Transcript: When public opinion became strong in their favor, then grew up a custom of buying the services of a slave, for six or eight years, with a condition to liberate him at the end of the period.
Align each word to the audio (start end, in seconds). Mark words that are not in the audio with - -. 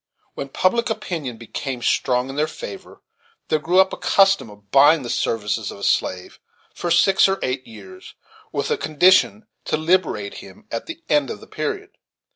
When 0.33 0.49
public 0.49 0.89
opinion 0.89 1.37
became 1.37 1.83
strong 1.83 2.29
in 2.31 2.35
their 2.35 2.47
favor, 2.47 3.03
then 3.49 3.61
grew 3.61 3.79
up 3.79 3.93
a 3.93 3.97
custom 3.97 4.49
of 4.49 4.71
buying 4.71 5.03
the 5.03 5.11
services 5.11 5.69
of 5.69 5.77
a 5.77 5.83
slave, 5.83 6.39
for 6.73 6.89
six 6.89 7.29
or 7.29 7.37
eight 7.43 7.67
years, 7.67 8.15
with 8.51 8.71
a 8.71 8.77
condition 8.79 9.45
to 9.65 9.77
liberate 9.77 10.39
him 10.39 10.65
at 10.71 10.87
the 10.87 11.03
end 11.07 11.29
of 11.29 11.39
the 11.39 11.45
period. 11.45 11.91